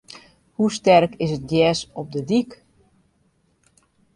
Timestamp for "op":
1.99-2.07